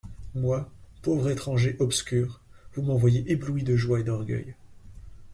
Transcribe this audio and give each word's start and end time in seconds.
Moi, 0.33 0.67
pauvre 1.03 1.29
étranger 1.29 1.75
obscur, 1.77 2.41
vous 2.73 2.81
m'en 2.81 2.95
voyez 2.95 3.23
ébloui 3.31 3.61
de 3.61 3.75
joie 3.75 3.99
et 3.99 4.03
d'orgueil. 4.03 4.55